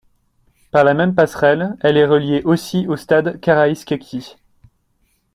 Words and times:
Par 0.71 0.83
la 0.83 0.95
même 0.95 1.13
passerelle 1.13 1.77
elle 1.81 1.95
est 1.95 2.07
reliée 2.07 2.41
aussi 2.43 2.87
au 2.87 2.95
stade 2.95 3.39
Karaïskaki. 3.39 4.35